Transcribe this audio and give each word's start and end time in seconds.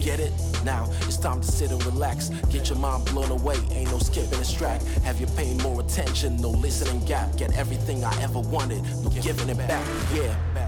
Get 0.00 0.20
it? 0.20 0.32
Now 0.64 0.88
it's 1.02 1.16
time 1.16 1.40
to 1.40 1.46
sit 1.46 1.70
and 1.70 1.84
relax. 1.84 2.30
Get 2.50 2.68
your 2.68 2.78
mind 2.78 3.06
blown 3.06 3.30
away, 3.30 3.56
ain't 3.72 3.90
no 3.90 3.98
skipping 3.98 4.38
this 4.38 4.52
track. 4.52 4.82
Have 5.04 5.20
you 5.20 5.26
paying 5.36 5.58
more 5.58 5.80
attention? 5.80 6.36
No 6.36 6.50
listening 6.50 7.04
gap. 7.04 7.36
Get 7.36 7.56
everything 7.56 8.04
I 8.04 8.22
ever 8.22 8.40
wanted, 8.40 8.82
no 9.02 9.10
giving 9.10 9.48
it 9.48 9.58
back. 9.58 9.86
Yeah. 10.14 10.67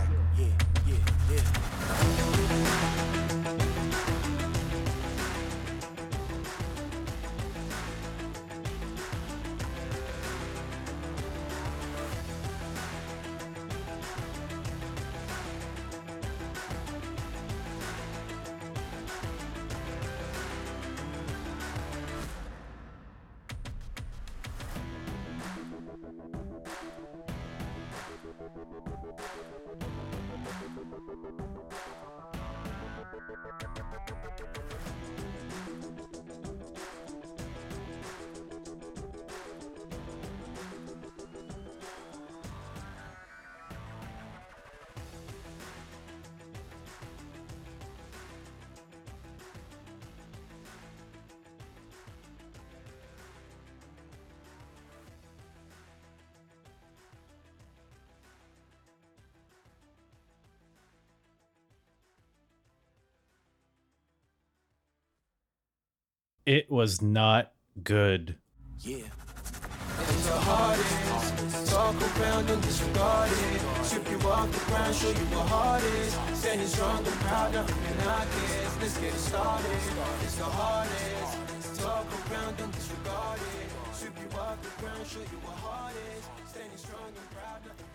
It 66.50 66.66
was 66.69 67.00
not 67.00 67.53
good. 67.81 68.34
Yeah. 68.81 69.06
The 70.27 70.38
hardest. 70.50 71.71
Talk 71.71 71.94
around 72.19 72.50
and 72.50 72.61
disregard 72.61 73.31
it. 73.31 73.62
You 74.11 74.19
off 74.28 74.50
the 74.50 74.59
ground, 74.66 74.94
show 74.97 75.11
you 75.11 75.27
what 75.31 75.83
is. 75.84 76.12
Standing 76.34 76.66
strong 76.66 77.06
and 77.06 77.21
proud, 77.22 77.55
nothing. 77.55 77.78
Let's 78.81 78.99
get 78.99 79.15
it 79.15 79.21
started. 79.31 79.71
It's 80.27 80.34
the 80.43 80.50
hardest. 80.59 81.78
Talk 81.78 82.06
around 82.33 82.59
and 82.59 82.72
disregard 82.72 83.38
it. 83.38 83.71
You 84.19 84.38
off 84.41 84.59
the 84.61 84.82
ground, 84.82 85.06
show 85.06 85.21
you 85.21 85.38
what 85.47 85.94
is. 85.94 86.50
Standing 86.50 86.78
strong 86.78 87.15
and 87.15 87.31
proud, 87.31 87.62
nothing 87.62 87.91